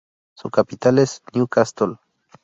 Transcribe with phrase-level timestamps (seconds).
[0.33, 1.97] Su capital es Newcastle.